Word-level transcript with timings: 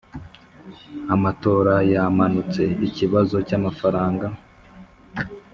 amatora 1.15 1.73
yamanutse 1.93 2.61
ikibazo 2.87 3.35
cyamafaranga 3.47 4.27